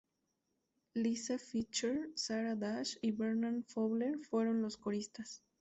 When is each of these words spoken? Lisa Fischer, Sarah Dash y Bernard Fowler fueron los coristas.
Lisa 0.95 1.37
Fischer, 1.37 2.09
Sarah 2.15 2.55
Dash 2.55 2.97
y 3.03 3.11
Bernard 3.11 3.61
Fowler 3.67 4.17
fueron 4.23 4.63
los 4.63 4.75
coristas. 4.77 5.43